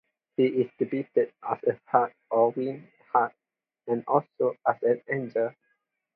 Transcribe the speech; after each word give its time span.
He 0.35 0.47
is 0.47 0.71
depicted 0.79 1.31
as 1.47 1.59
a 1.63 1.79
hart 1.85 2.15
or 2.31 2.49
winged 2.53 2.87
hart, 3.13 3.35
and 3.85 4.03
also 4.07 4.55
as 4.65 4.81
an 4.81 4.99
angel. 5.07 5.53